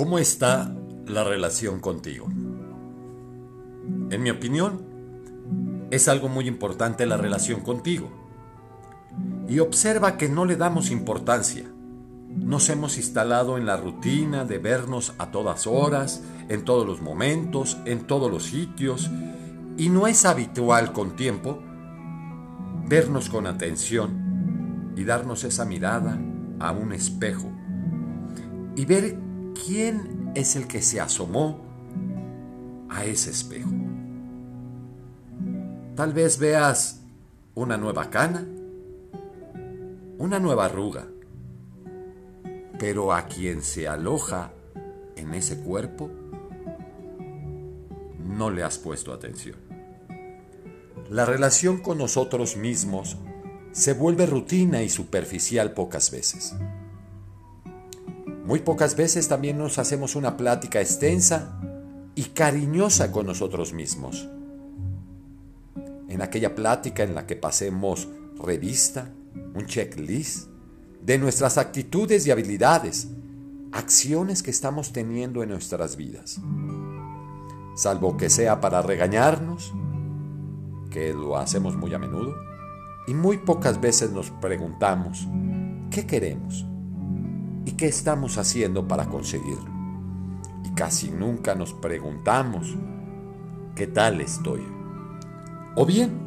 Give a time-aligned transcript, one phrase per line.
[0.00, 0.74] ¿Cómo está
[1.06, 2.26] la relación contigo?
[2.26, 4.80] En mi opinión,
[5.90, 8.10] es algo muy importante la relación contigo.
[9.46, 11.70] Y observa que no le damos importancia.
[12.30, 17.76] Nos hemos instalado en la rutina de vernos a todas horas, en todos los momentos,
[17.84, 19.10] en todos los sitios,
[19.76, 21.62] y no es habitual con tiempo
[22.86, 26.18] vernos con atención y darnos esa mirada
[26.58, 27.52] a un espejo
[28.76, 29.28] y ver
[29.64, 31.60] quién es el que se asomó
[32.88, 33.70] a ese espejo.
[35.94, 37.02] Tal vez veas
[37.54, 38.46] una nueva cana,
[40.18, 41.06] una nueva arruga,
[42.78, 44.52] pero a quien se aloja
[45.16, 46.10] en ese cuerpo
[48.18, 49.56] no le has puesto atención.
[51.10, 53.18] La relación con nosotros mismos
[53.72, 56.54] se vuelve rutina y superficial pocas veces.
[58.50, 61.56] Muy pocas veces también nos hacemos una plática extensa
[62.16, 64.28] y cariñosa con nosotros mismos.
[66.08, 68.08] En aquella plática en la que pasemos
[68.42, 69.08] revista,
[69.54, 70.48] un checklist
[71.00, 73.06] de nuestras actitudes y habilidades,
[73.70, 76.40] acciones que estamos teniendo en nuestras vidas.
[77.76, 79.72] Salvo que sea para regañarnos,
[80.90, 82.34] que lo hacemos muy a menudo,
[83.06, 85.28] y muy pocas veces nos preguntamos,
[85.92, 86.66] ¿qué queremos?
[87.64, 89.70] ¿Y qué estamos haciendo para conseguirlo?
[90.64, 92.76] Y casi nunca nos preguntamos,
[93.74, 94.66] ¿qué tal estoy?
[95.76, 96.18] O bien,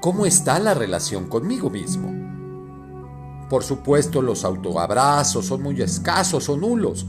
[0.00, 2.28] ¿cómo está la relación conmigo mismo?
[3.48, 7.06] Por supuesto, los autoabrazos son muy escasos o nulos.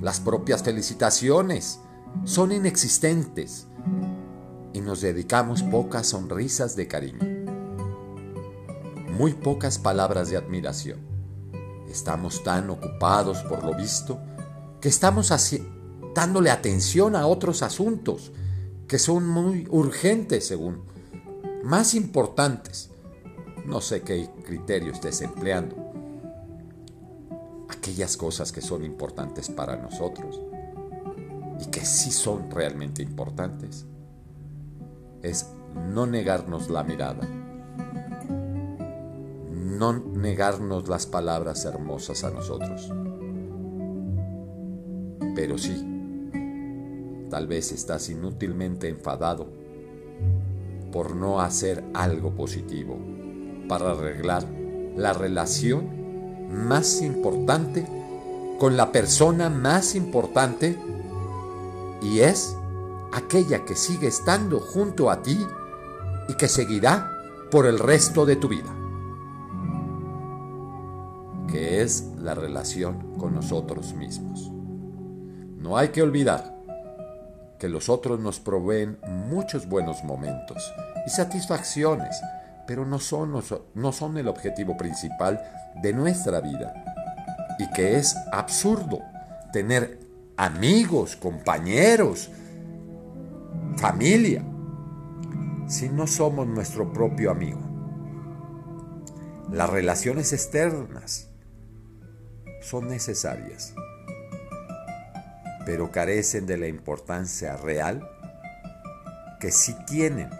[0.00, 1.80] Las propias felicitaciones
[2.24, 3.68] son inexistentes.
[4.72, 7.20] Y nos dedicamos pocas sonrisas de cariño.
[9.16, 11.05] Muy pocas palabras de admiración.
[11.96, 14.20] Estamos tan ocupados por lo visto
[14.82, 15.32] que estamos
[16.14, 18.32] dándole atención a otros asuntos
[18.86, 20.82] que son muy urgentes según,
[21.64, 22.90] más importantes.
[23.64, 25.74] No sé qué criterio estés empleando.
[27.70, 30.38] Aquellas cosas que son importantes para nosotros
[31.62, 33.86] y que sí son realmente importantes
[35.22, 35.46] es
[35.94, 37.26] no negarnos la mirada
[39.78, 42.92] no negarnos las palabras hermosas a nosotros.
[45.34, 49.48] Pero sí, tal vez estás inútilmente enfadado
[50.92, 52.98] por no hacer algo positivo
[53.68, 54.44] para arreglar
[54.96, 57.86] la relación más importante
[58.58, 60.78] con la persona más importante
[62.00, 62.56] y es
[63.12, 65.38] aquella que sigue estando junto a ti
[66.28, 67.10] y que seguirá
[67.50, 68.75] por el resto de tu vida
[71.82, 74.50] es la relación con nosotros mismos.
[75.58, 76.54] No hay que olvidar
[77.58, 78.98] que los otros nos proveen
[79.28, 80.72] muchos buenos momentos
[81.06, 82.20] y satisfacciones,
[82.66, 83.42] pero no son,
[83.74, 85.42] no son el objetivo principal
[85.82, 86.74] de nuestra vida.
[87.58, 89.00] Y que es absurdo
[89.52, 89.98] tener
[90.36, 92.30] amigos, compañeros,
[93.76, 94.42] familia,
[95.66, 97.60] si no somos nuestro propio amigo.
[99.50, 101.30] Las relaciones externas
[102.66, 103.74] son necesarias,
[105.64, 108.10] pero carecen de la importancia real
[109.38, 110.30] que sí tienen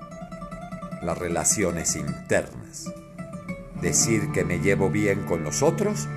[1.02, 2.92] las relaciones internas.
[3.80, 6.08] Decir que me llevo bien con los otros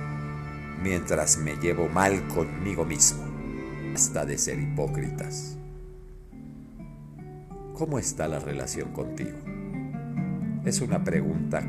[0.82, 3.22] mientras me llevo mal conmigo mismo.
[3.94, 5.58] Hasta de ser hipócritas.
[7.74, 9.38] ¿Cómo está la relación contigo?
[10.64, 11.62] Es una pregunta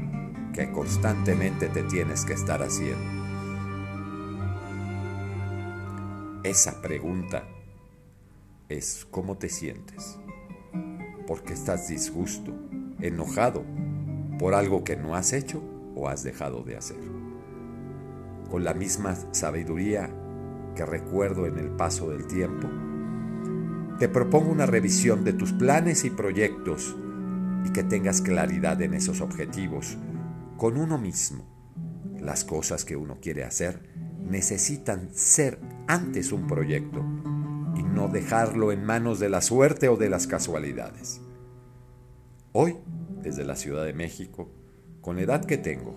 [0.53, 3.20] que constantemente te tienes que estar haciendo.
[6.43, 7.47] Esa pregunta
[8.67, 10.17] es ¿cómo te sientes?
[11.27, 12.51] ¿Por qué estás disgusto,
[12.99, 13.63] enojado
[14.39, 15.61] por algo que no has hecho
[15.95, 16.97] o has dejado de hacer?
[18.49, 20.09] Con la misma sabiduría
[20.75, 22.67] que recuerdo en el paso del tiempo,
[23.99, 26.95] te propongo una revisión de tus planes y proyectos
[27.65, 29.95] y que tengas claridad en esos objetivos
[30.57, 31.45] con uno mismo.
[32.19, 33.90] Las cosas que uno quiere hacer
[34.21, 37.03] necesitan ser antes un proyecto
[37.75, 41.21] y no dejarlo en manos de la suerte o de las casualidades.
[42.53, 42.77] Hoy,
[43.21, 44.49] desde la Ciudad de México,
[45.01, 45.95] con la edad que tengo,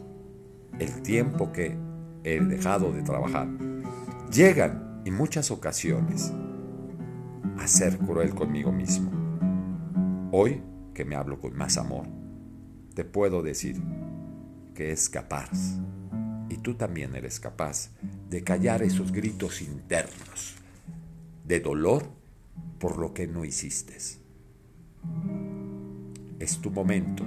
[0.79, 1.77] el tiempo que
[2.25, 3.49] he dejado de trabajar,
[4.33, 6.33] llegan en muchas ocasiones
[7.59, 9.11] a ser cruel conmigo mismo.
[10.33, 10.63] Hoy,
[10.95, 12.07] que me hablo con más amor,
[12.95, 13.81] te puedo decir
[14.75, 15.51] que es capaz
[16.65, 17.91] tú también eres capaz
[18.31, 20.57] de callar esos gritos internos
[21.47, 22.09] de dolor
[22.81, 23.97] por lo que no hiciste.
[26.39, 27.23] Es tu momento,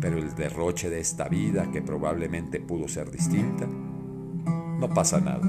[0.00, 5.48] pero el derroche de esta vida que probablemente pudo ser distinta, no pasa nada.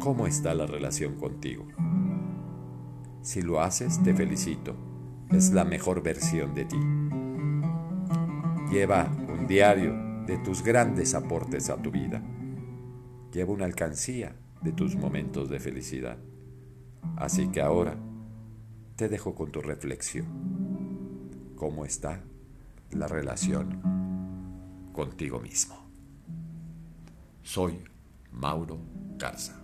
[0.00, 1.66] ¿Cómo está la relación contigo?
[3.22, 4.74] Si lo haces, te felicito.
[5.30, 6.78] Es la mejor versión de ti.
[8.72, 9.08] Lleva
[9.48, 9.94] diario
[10.26, 12.22] de tus grandes aportes a tu vida.
[13.32, 16.18] Lleva una alcancía de tus momentos de felicidad.
[17.16, 17.96] Así que ahora
[18.96, 20.26] te dejo con tu reflexión.
[21.56, 22.22] ¿Cómo está
[22.90, 25.76] la relación contigo mismo?
[27.42, 27.82] Soy
[28.30, 28.78] Mauro
[29.16, 29.57] Garza.